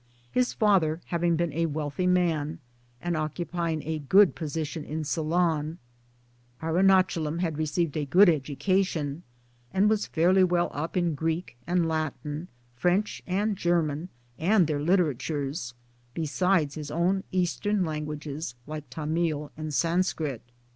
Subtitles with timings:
[0.31, 2.57] His father having been a wealthy man
[3.03, 5.77] and occupying a good position in Ceylon,
[6.59, 9.21] Arundchalam had received a good education
[9.71, 14.09] and was fairly well up in Greek and Latin, French and German,
[14.39, 15.75] and their literatures,
[16.15, 20.41] besides his own Eastern languages, like Tamil and Sanskrit.